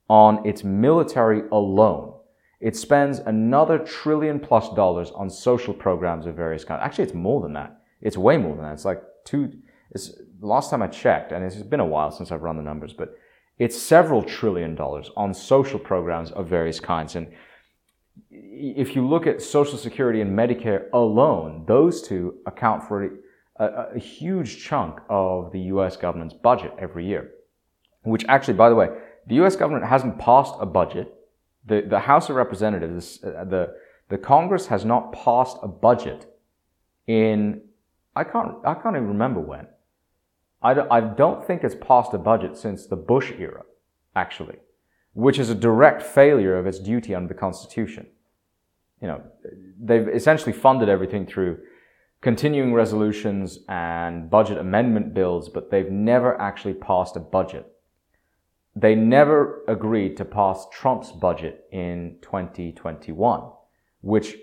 [0.08, 2.14] on its military alone.
[2.60, 6.80] It spends another trillion plus dollars on social programs of various kinds.
[6.82, 7.82] Actually, it's more than that.
[8.00, 8.74] It's way more than that.
[8.74, 9.52] It's like two,
[9.90, 10.12] it's,
[10.46, 13.16] last time I checked, and it's been a while since I've run the numbers, but
[13.58, 17.16] it's several trillion dollars on social programs of various kinds.
[17.16, 17.32] And
[18.30, 23.04] if you look at Social Security and Medicare alone, those two account for
[23.56, 27.30] a, a, huge chunk of the US government's budget every year.
[28.02, 28.88] Which actually, by the way,
[29.26, 31.14] the US government hasn't passed a budget.
[31.64, 33.74] The, the House of Representatives, uh, the,
[34.08, 36.26] the Congress has not passed a budget
[37.06, 37.60] in,
[38.16, 39.66] I can't, I can't even remember when.
[40.62, 43.62] I don't, think it's passed a budget since the Bush era,
[44.14, 44.58] actually,
[45.12, 48.06] which is a direct failure of its duty under the Constitution
[49.02, 49.20] you know,
[49.82, 51.58] they've essentially funded everything through
[52.20, 57.66] continuing resolutions and budget amendment bills, but they've never actually passed a budget.
[58.76, 63.42] They never agreed to pass Trump's budget in 2021,
[64.02, 64.36] which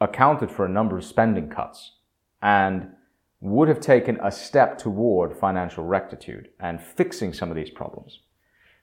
[0.00, 1.92] accounted for a number of spending cuts
[2.42, 2.88] and
[3.40, 8.20] would have taken a step toward financial rectitude and fixing some of these problems.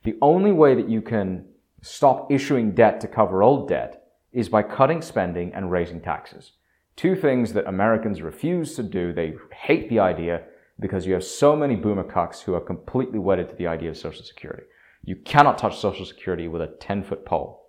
[0.04, 1.46] The only way that you can
[1.82, 6.54] stop issuing debt to cover old debt is by cutting spending and raising taxes.
[6.96, 9.14] Two things that Americans refuse to do.
[9.14, 10.44] They hate the idea
[10.80, 13.98] because you have so many boomer cucks who are completely wedded to the idea of
[13.98, 14.64] Social Security.
[15.04, 17.68] You cannot touch Social Security with a 10 foot pole.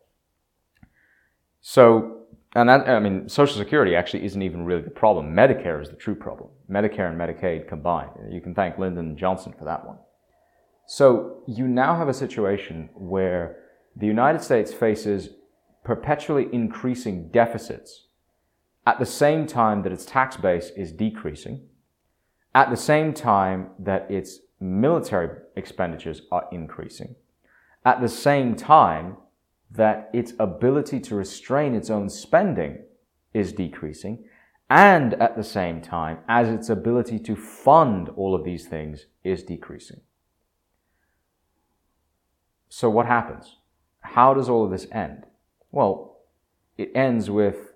[1.60, 2.17] So,
[2.54, 5.34] and that, I mean, Social Security actually isn't even really the problem.
[5.34, 6.50] Medicare is the true problem.
[6.70, 8.10] Medicare and Medicaid combined.
[8.30, 9.98] You can thank Lyndon Johnson for that one.
[10.86, 13.56] So, you now have a situation where
[13.94, 15.30] the United States faces
[15.84, 18.06] perpetually increasing deficits
[18.86, 21.60] at the same time that its tax base is decreasing,
[22.54, 27.14] at the same time that its military expenditures are increasing,
[27.84, 29.16] at the same time
[29.70, 32.78] that its ability to restrain its own spending
[33.34, 34.24] is decreasing,
[34.70, 39.42] and at the same time as its ability to fund all of these things is
[39.42, 40.00] decreasing.
[42.68, 43.56] So what happens?
[44.00, 45.24] How does all of this end?
[45.70, 46.18] Well,
[46.76, 47.72] it ends with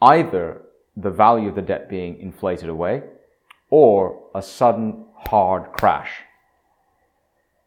[0.00, 0.62] either
[0.96, 3.02] the value of the debt being inflated away
[3.70, 6.10] or a sudden hard crash.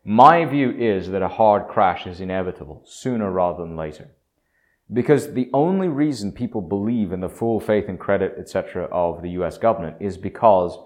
[0.04, 4.12] My view is that a hard crash is inevitable sooner rather than later.
[4.92, 9.30] Because the only reason people believe in the full faith and credit, etc., of the
[9.42, 10.78] US government is because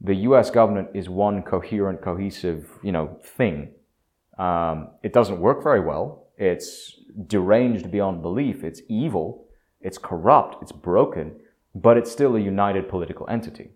[0.00, 3.72] the US government is one coherent, cohesive, you know, thing.
[4.38, 6.28] Um, it doesn't work very well.
[6.38, 8.64] It's deranged beyond belief.
[8.64, 9.46] It's evil.
[9.80, 10.62] It's corrupt.
[10.62, 11.40] It's broken.
[11.74, 13.72] But it's still a united political entity.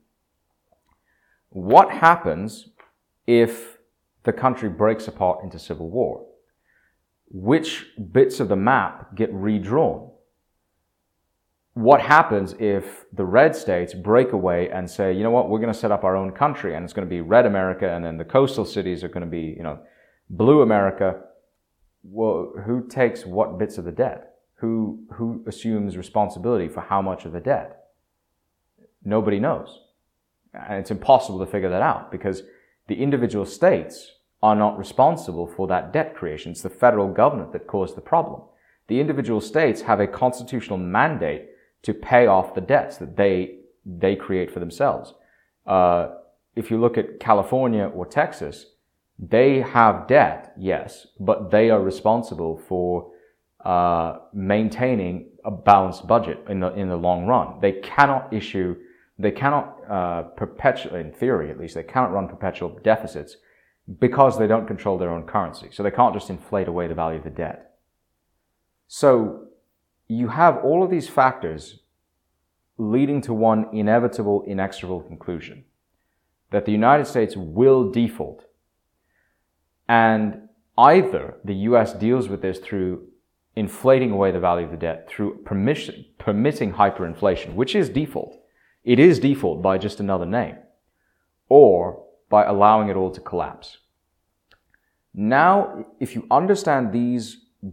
[1.50, 2.70] What happens
[3.26, 3.73] if
[4.24, 6.26] the country breaks apart into civil war?
[7.34, 10.08] which bits of the map get redrawn?
[11.72, 15.72] What happens if the red states break away and say, you know what, we're going
[15.72, 18.18] to set up our own country and it's going to be red America and then
[18.18, 19.80] the coastal cities are going to be, you know,
[20.30, 21.22] blue America?
[22.04, 24.34] Well, who takes what bits of the debt?
[24.58, 27.86] Who, who assumes responsibility for how much of the debt?
[29.04, 29.80] Nobody knows.
[30.54, 32.44] And it's impossible to figure that out because
[32.86, 34.12] the individual states
[34.44, 36.52] are not responsible for that debt creation.
[36.52, 38.42] It's the federal government that caused the problem.
[38.88, 41.48] The individual states have a constitutional mandate
[41.84, 45.14] to pay off the debts that they, they create for themselves.
[45.66, 46.08] Uh,
[46.54, 48.66] if you look at California or Texas,
[49.18, 53.10] they have debt, yes, but they are responsible for
[53.64, 57.60] uh, maintaining a balanced budget in the in the long run.
[57.62, 58.76] They cannot issue,
[59.18, 63.38] they cannot uh, perpetual, in theory at least, they cannot run perpetual deficits
[63.98, 65.68] because they don't control their own currency.
[65.70, 67.74] So they can't just inflate away the value of the debt.
[68.88, 69.48] So
[70.08, 71.80] you have all of these factors
[72.78, 75.64] leading to one inevitable, inexorable conclusion
[76.50, 78.44] that the United States will default.
[79.88, 83.08] And either the US deals with this through
[83.56, 88.36] inflating away the value of the debt, through permission, permitting hyperinflation, which is default.
[88.82, 90.56] It is default by just another name.
[91.48, 92.03] Or
[92.34, 93.78] by allowing it all to collapse.
[95.14, 97.24] Now, if you understand these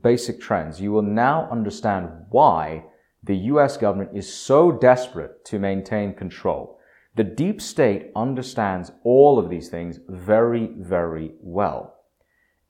[0.03, 2.83] basic trends, you will now understand why
[3.23, 6.77] the US government is so desperate to maintain control.
[7.15, 11.95] The deep state understands all of these things very, very well.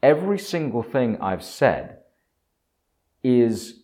[0.01, 1.97] Every single thing I've said
[3.21, 3.83] is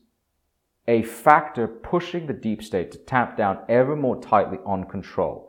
[0.87, 5.46] a factor pushing the deep state to tap down ever more tightly on control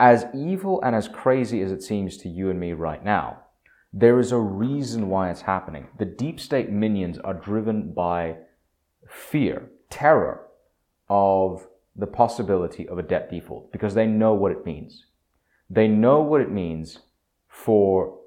[0.00, 3.38] as evil and as crazy as it seems to you and me right now,
[3.92, 5.88] there is a reason why it's happening.
[5.98, 8.36] The deep state minions are driven by
[9.08, 10.46] fear, terror
[11.08, 15.06] of the possibility of a debt default because they know what it means.
[15.70, 17.00] They know what it means
[17.48, 18.18] for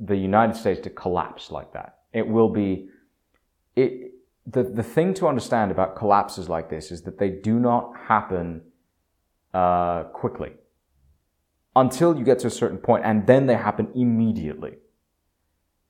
[0.00, 1.98] the United States to collapse like that.
[2.12, 2.88] It will be,
[3.76, 4.12] it,
[4.46, 8.62] the, the thing to understand about collapses like this is that they do not happen
[9.54, 10.52] uh, quickly
[11.80, 14.74] until you get to a certain point and then they happen immediately.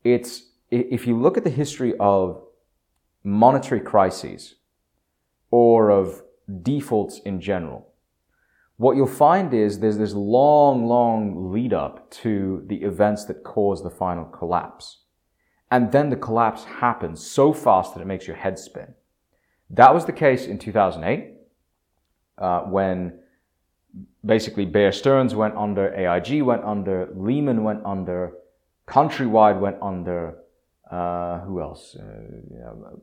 [0.04, 2.42] It's, if you look at the history of
[3.24, 4.56] monetary crises
[5.50, 6.22] or of
[6.62, 7.86] defaults in general,
[8.76, 13.82] what you'll find is there's this long, long lead up to the events that cause
[13.82, 14.98] the final collapse.
[15.70, 18.94] And then the collapse happens so fast that it makes your head spin.
[19.70, 21.34] That was the case in 2008,
[22.38, 23.18] uh, when
[24.28, 28.34] basically Bear Stearns went under, AIG went under, Lehman went under,
[28.86, 30.38] Countrywide went under,
[30.90, 31.96] uh, who else?
[31.98, 32.02] Uh,
[32.50, 33.02] you know,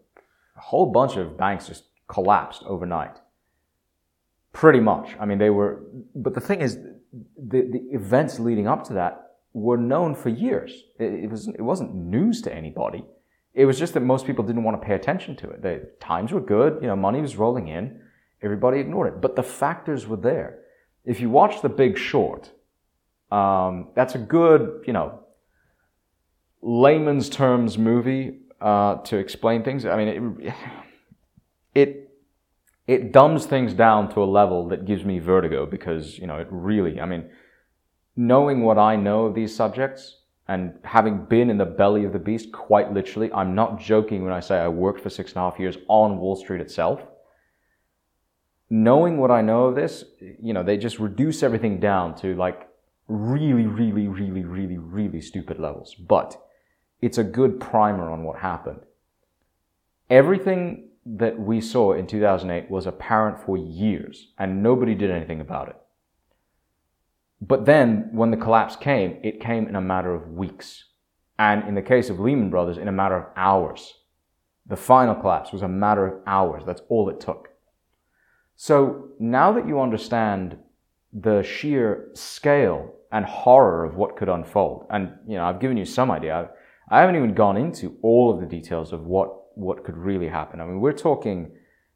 [0.56, 3.18] a whole bunch of banks just collapsed overnight.
[4.54, 5.16] Pretty much.
[5.20, 5.84] I mean, they were,
[6.16, 6.78] but the thing is,
[7.38, 10.84] the, the events leading up to that were known for years.
[11.00, 13.04] It, it, was, it wasn't news to anybody.
[13.54, 15.62] It was just that most people didn't want to pay attention to it.
[15.64, 18.00] The times were good, you know, money was rolling in,
[18.44, 19.22] everybody ignored it.
[19.22, 20.60] But the factors were there
[21.06, 22.52] if you watch The Big Short,
[23.32, 25.20] um, that's a good, you know,
[26.62, 29.86] layman's terms movie uh, to explain things.
[29.86, 30.54] I mean, it,
[31.76, 32.02] it
[32.88, 36.48] it dumbs things down to a level that gives me vertigo because you know it
[36.50, 37.00] really.
[37.00, 37.30] I mean,
[38.16, 42.20] knowing what I know of these subjects and having been in the belly of the
[42.20, 45.50] beast, quite literally, I'm not joking when I say I worked for six and a
[45.50, 47.02] half years on Wall Street itself
[48.70, 52.68] knowing what I know of this, you know, they just reduce everything down to like
[53.08, 55.96] really, really, really, really, really stupid levels.
[55.96, 56.42] But
[57.02, 58.82] it's a good primer on what happened.
[60.10, 65.70] Everything that we saw in 2008 was apparent for years and nobody did anything about
[65.70, 65.76] it.
[67.42, 70.86] But then when the collapse came, it came in a matter of weeks.
[71.38, 73.94] And in the case of Lehman Brothers, in a matter of hours.
[74.66, 76.64] The final collapse was a matter of hours.
[76.66, 77.50] That's all it took.
[78.56, 80.58] So now that you understand
[81.14, 85.86] the sheer scale and horror of what could unfold, and you know, I've given you
[85.86, 86.50] some idea.
[86.90, 90.60] I haven't even gone into all of the details of what what could really happen.
[90.60, 91.52] I mean, we're talking,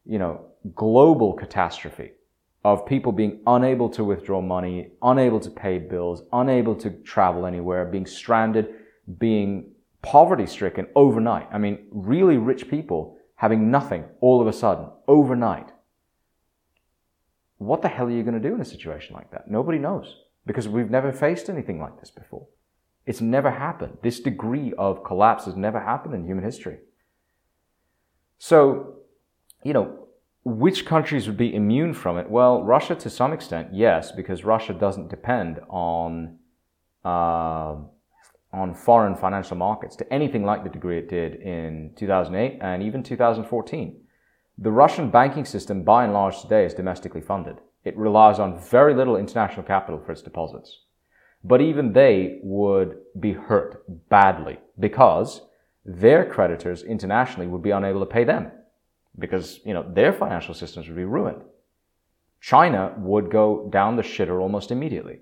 [0.06, 0.46] you know,
[0.76, 2.12] global catastrophe
[2.64, 7.86] of people being unable to withdraw money, unable to pay bills, unable to travel anywhere,
[7.86, 8.76] being stranded,
[9.18, 11.48] being poverty stricken overnight.
[11.52, 15.72] I mean, really rich people having nothing all of a sudden overnight.
[17.60, 19.52] What the hell are you going to do in a situation like that?
[19.52, 22.48] Nobody knows because we've never faced anything like this before.
[23.06, 23.98] It's never happened.
[24.02, 26.78] This degree of collapse has never happened in human history.
[28.38, 28.96] So,
[29.64, 30.08] you know,
[30.46, 32.30] which countries would be immune from it?
[32.30, 36.38] Well, Russia to some extent, yes, because Russia doesn't depend on
[37.04, 37.76] uh,
[38.52, 43.04] on foreign financial markets to anything like the degree it did in 2008 and even
[43.04, 44.02] 2014.
[44.62, 47.62] The Russian banking system, by and large, today is domestically funded.
[47.86, 50.82] It relies on very little international capital for its deposits.
[51.46, 55.44] But even they would be hurt badly because
[55.86, 58.52] their creditors internationally would be unable to pay them
[59.18, 61.42] because, you know, their financial systems would be ruined.
[62.42, 65.20] China would go down the shitter almost immediately.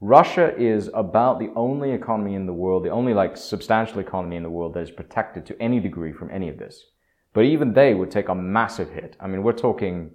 [0.00, 4.42] Russia is about the only economy in the world, the only like substantial economy in
[4.42, 6.86] the world that is protected to any degree from any of this.
[7.32, 9.16] But even they would take a massive hit.
[9.20, 10.10] I mean, we're talking,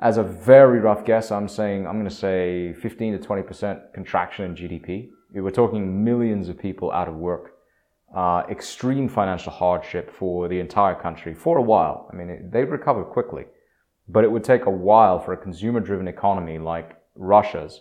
[0.00, 4.44] as a very rough guess, I'm saying, I'm going to say 15 to 20% contraction
[4.46, 5.10] in GDP.
[5.32, 7.54] We're talking millions of people out of work
[8.14, 12.08] uh, extreme financial hardship for the entire country for a while.
[12.12, 13.44] I mean, it, they've recovered quickly,
[14.08, 17.80] but it would take a while for a consumer driven economy like Russia's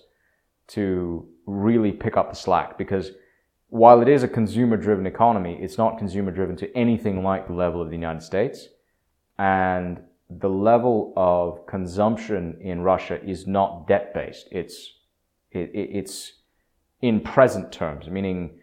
[0.70, 3.12] to really pick up the slack because
[3.74, 7.54] while it is a consumer driven economy, it's not consumer driven to anything like the
[7.54, 8.68] level of the United States.
[9.40, 10.00] And
[10.30, 14.48] the level of consumption in Russia is not debt based.
[14.52, 14.94] It's,
[15.50, 16.34] it, it's
[17.02, 18.60] in present terms, meaning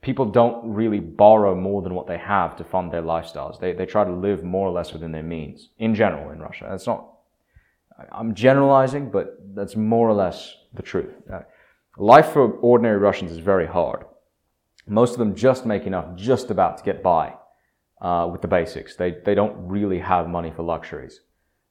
[0.00, 3.58] people don't really borrow more than what they have to fund their lifestyles.
[3.58, 6.68] They, they try to live more or less within their means in general in Russia.
[6.70, 7.08] That's not,
[8.12, 11.14] I'm generalizing, but that's more or less the truth.
[11.28, 11.40] Uh,
[11.98, 14.04] life for ordinary Russians is very hard.
[14.86, 17.34] Most of them just make enough just about to get by
[18.00, 18.96] uh, with the basics.
[18.96, 21.20] They, they don't really have money for luxuries.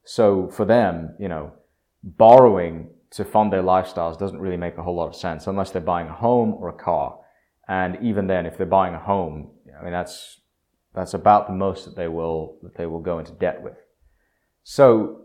[0.04, 1.54] So for them, you know,
[2.04, 5.82] borrowing to fund their lifestyles doesn't really make a whole lot of sense unless they're
[5.82, 7.20] buying a home or a car.
[7.68, 10.40] And even then, if they're buying a home, I mean, that's,
[10.96, 13.78] that's about the most that they will, that they will go into debt with.
[14.64, 15.24] So,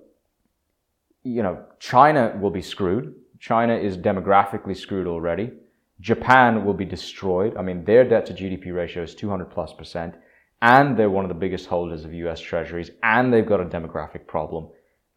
[1.22, 3.14] you know, China will be screwed.
[3.38, 5.52] China is demographically screwed already.
[6.00, 7.56] Japan will be destroyed.
[7.56, 10.14] I mean, their debt to GDP ratio is 200 plus percent,
[10.60, 14.26] and they're one of the biggest holders of US treasuries, and they've got a demographic
[14.26, 14.68] problem,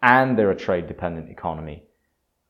[0.02, 1.84] and they're a trade dependent economy.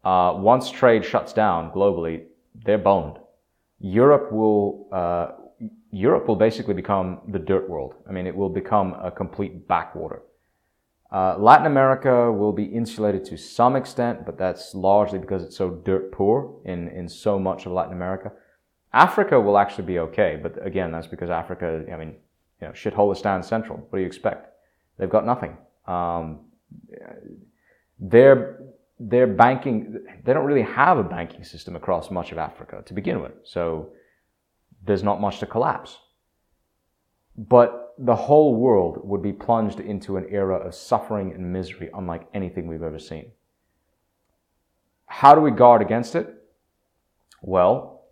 [0.03, 2.23] Uh, once trade shuts down globally,
[2.65, 3.17] they're boned.
[3.79, 5.31] Europe will uh,
[5.91, 7.95] Europe will basically become the dirt world.
[8.07, 10.21] I mean, it will become a complete backwater.
[11.11, 15.69] Uh, Latin America will be insulated to some extent, but that's largely because it's so
[15.69, 18.31] dirt poor in, in so much of Latin America.
[18.93, 22.15] Africa will actually be okay, but again, that's because Africa, I mean,
[22.61, 23.77] you know, shithole central.
[23.77, 24.53] What do you expect?
[24.97, 25.57] They've got nothing.
[25.87, 26.41] Um,
[27.99, 28.59] they're
[28.99, 33.21] their banking, they don't really have a banking system across much of Africa to begin
[33.21, 33.31] with.
[33.43, 33.93] So
[34.85, 35.97] there's not much to collapse.
[37.37, 42.27] But the whole world would be plunged into an era of suffering and misery unlike
[42.33, 43.31] anything we've ever seen.
[45.05, 46.33] How do we guard against it?
[47.41, 48.05] Well,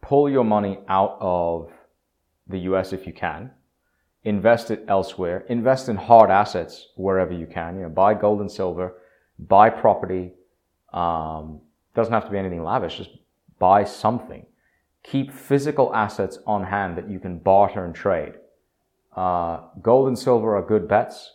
[0.00, 1.70] pull your money out of
[2.46, 3.50] the US if you can.
[4.24, 5.44] Invest it elsewhere.
[5.48, 7.76] Invest in hard assets wherever you can.
[7.76, 8.94] You know, buy gold and silver
[9.38, 10.32] buy property.
[10.92, 11.60] Um,
[11.94, 12.96] doesn't have to be anything lavish.
[12.96, 13.10] Just
[13.58, 14.46] buy something.
[15.02, 18.34] Keep physical assets on hand that you can barter and trade.
[19.14, 21.32] Uh, gold and silver are good bets.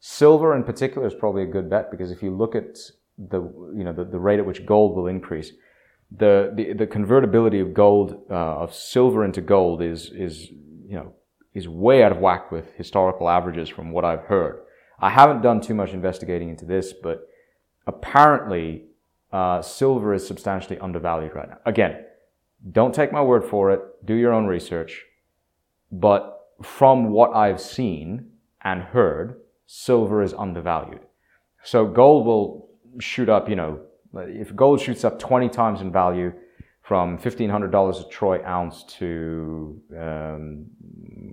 [0.00, 2.78] Silver in particular is probably a good bet because if you look at
[3.18, 3.40] the
[3.76, 5.52] you know the, the rate at which gold will increase,
[6.10, 11.14] the the, the convertibility of gold uh, of silver into gold is is you know
[11.54, 14.62] is way out of whack with historical averages from what I've heard.
[14.98, 17.28] I haven't done too much investigating into this, but
[17.86, 18.84] apparently
[19.32, 21.58] uh, silver is substantially undervalued right now.
[21.66, 22.04] Again,
[22.70, 23.80] don't take my word for it.
[24.04, 25.02] Do your own research.
[25.90, 28.30] But from what I've seen
[28.62, 31.00] and heard, silver is undervalued.
[31.64, 33.80] So gold will shoot up, you know,
[34.14, 36.32] if gold shoots up 20 times in value
[36.82, 40.66] from $1,500 a troy ounce to, um,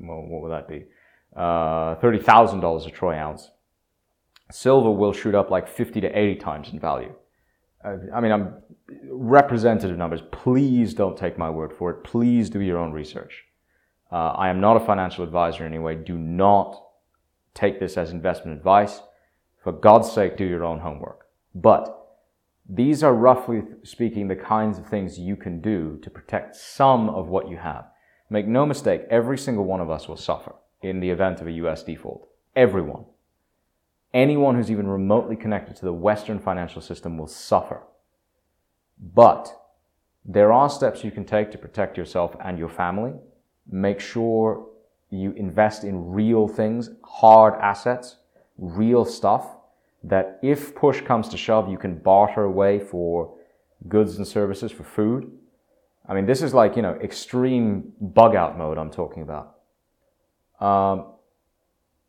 [0.04, 0.86] well, what would that be?
[1.36, 3.50] Uh, $30,000 a troy ounce.
[4.52, 7.14] Silver will shoot up like 50 to 80 times in value.
[7.84, 8.56] Uh, I mean, I'm
[9.12, 10.22] representative numbers.
[10.32, 12.04] Please don't take my word for it.
[12.04, 13.46] Please do your own research.
[14.12, 15.96] Uh, I am not a financial advisor anyway.
[15.96, 16.84] Do not
[17.54, 19.02] take this as investment advice.
[19.64, 21.28] For God's sake, do your own homework.
[21.54, 21.96] But
[22.68, 27.28] these are roughly speaking the kinds of things you can do to protect some of
[27.28, 27.86] what you have.
[28.30, 31.52] Make no mistake, every single one of us will suffer in the event of a
[31.52, 32.30] US default.
[32.56, 33.06] Everyone.
[34.14, 37.84] Anyone who's even remotely connected to the Western financial system will suffer.
[39.00, 39.56] But
[40.26, 43.14] there are steps you can take to protect yourself and your family.
[43.72, 44.68] Make sure
[45.10, 48.18] you invest in real things, hard assets,
[48.58, 49.56] real stuff
[50.04, 53.36] that if push comes to shove, you can barter away for
[53.88, 55.32] goods and services, for food.
[56.08, 59.58] I mean, this is like, you know, extreme bug out mode I'm talking about.
[60.60, 61.06] Um,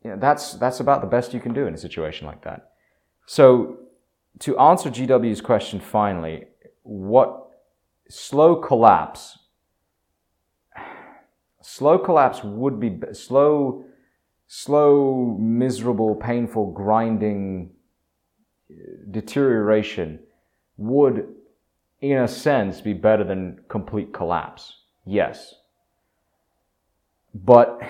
[0.03, 2.71] you know, that's, that's about the best you can do in a situation like that.
[3.25, 3.77] So,
[4.39, 6.45] to answer GW's question finally,
[6.83, 7.49] what
[8.09, 9.37] slow collapse,
[11.61, 13.85] slow collapse would be slow,
[14.47, 17.71] slow, miserable, painful, grinding
[18.69, 18.75] uh,
[19.11, 20.19] deterioration
[20.77, 21.27] would,
[22.01, 24.77] in a sense, be better than complete collapse.
[25.05, 25.55] Yes.
[27.33, 27.81] But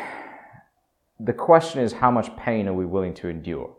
[1.20, 3.76] the question is how much pain are we willing to endure?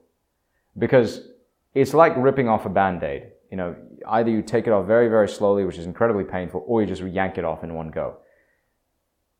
[0.79, 1.29] Because
[1.75, 3.29] it's like ripping off a band aid.
[3.51, 3.77] You know,
[4.09, 7.03] either you take it off very, very slowly, which is incredibly painful, or you just
[7.03, 8.17] yank it off in one go.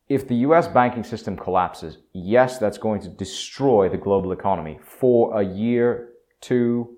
[0.09, 5.39] If the US banking system collapses, yes, that's going to destroy the global economy for
[5.39, 6.09] a year,
[6.41, 6.97] two,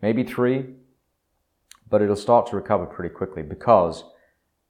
[0.00, 0.66] maybe three,
[1.90, 4.04] but it'll start to recover pretty quickly because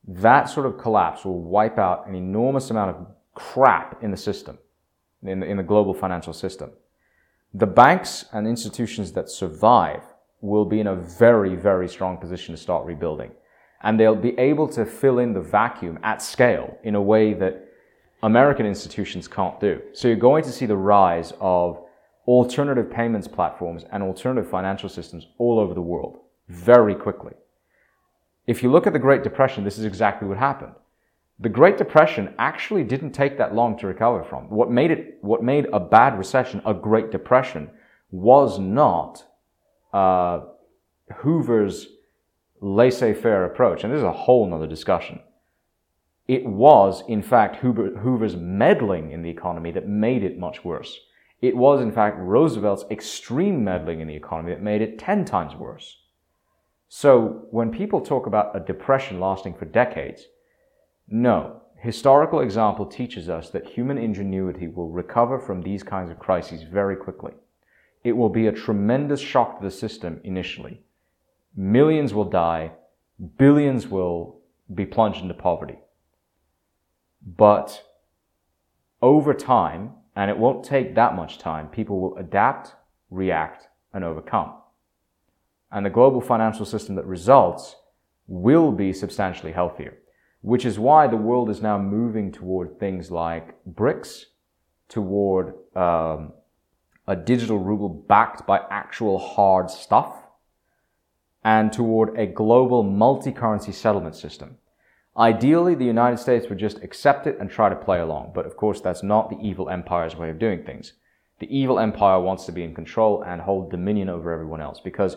[0.06, 4.58] that sort of collapse will wipe out an enormous amount of crap in the system,
[5.22, 6.70] in the, in the global financial system.
[7.54, 10.02] The banks and institutions that survive
[10.40, 13.30] will be in a very, very strong position to start rebuilding.
[13.84, 17.68] And they'll be able to fill in the vacuum at scale in a way that
[18.22, 19.80] American institutions can't do.
[19.92, 21.84] So you're going to see the rise of
[22.26, 26.18] alternative payments platforms and alternative financial systems all over the world
[26.48, 27.34] very quickly.
[28.46, 30.72] If you look at the Great Depression, this is exactly what happened.
[31.40, 34.48] The Great Depression actually didn't take that long to recover from.
[34.48, 37.70] What made it, what made a bad recession a Great Depression
[38.10, 39.24] was not
[39.92, 40.40] uh,
[41.16, 41.88] Hoover's
[42.64, 45.20] laissez-faire approach, and this is a whole nother discussion.
[46.26, 50.98] It was, in fact, Hoover, Hoover's meddling in the economy that made it much worse.
[51.42, 55.54] It was, in fact, Roosevelt's extreme meddling in the economy that made it 10 times
[55.54, 55.98] worse.
[56.88, 60.28] So, when people talk about a depression lasting for decades,
[61.06, 61.60] no.
[61.76, 66.96] Historical example teaches us that human ingenuity will recover from these kinds of crises very
[66.96, 67.32] quickly.
[68.04, 70.83] It will be a tremendous shock to the system initially.
[71.56, 72.72] Millions will die,
[73.38, 74.40] billions will
[74.74, 75.78] be plunged into poverty.
[77.24, 77.82] But
[79.00, 81.68] over time, and it won't take that much time.
[81.68, 82.74] People will adapt,
[83.10, 84.54] react, and overcome.
[85.70, 87.76] And the global financial system that results
[88.26, 89.98] will be substantially healthier,
[90.40, 94.24] which is why the world is now moving toward things like BRICS,
[94.88, 96.32] toward um,
[97.06, 100.23] a digital ruble backed by actual hard stuff,
[101.44, 104.56] and toward a global multi currency settlement system.
[105.16, 108.32] Ideally, the United States would just accept it and try to play along.
[108.34, 110.94] But of course, that's not the evil empire's way of doing things.
[111.38, 115.16] The evil empire wants to be in control and hold dominion over everyone else because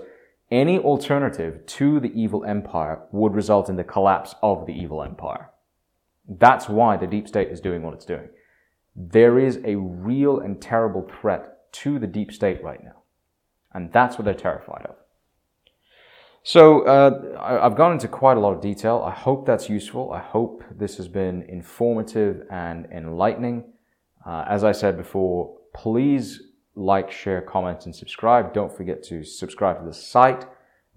[0.52, 5.50] any alternative to the evil empire would result in the collapse of the evil empire.
[6.28, 8.30] That's why the deep state is doing what it's doing.
[8.96, 13.04] There is a real and terrible threat to the deep state right now.
[13.74, 14.96] And that's what they're terrified of.
[16.48, 19.04] So uh, I've gone into quite a lot of detail.
[19.06, 20.14] I hope that's useful.
[20.14, 23.66] I hope this has been informative and enlightening.
[24.26, 26.42] Uh, as I said before, please
[26.74, 28.54] like, share, comment, and subscribe.
[28.54, 30.46] Don't forget to subscribe to the site.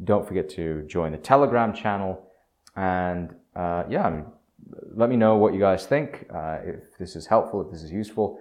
[0.04, 2.30] Don't forget to join the Telegram channel.
[2.76, 4.26] And uh, yeah, I mean,
[4.94, 6.28] let me know what you guys think.
[6.32, 8.38] Uh, if this is helpful, if this is useful.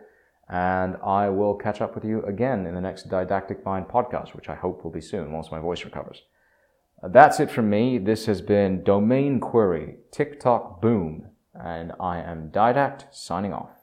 [0.47, 4.47] And I will catch up with you again in the next Didactic Mind podcast, which
[4.47, 6.21] I hope will be soon once my voice recovers.
[7.01, 7.97] That's it from me.
[7.97, 13.78] This has been Domain Query TikTok Boom, and I am Didact signing off.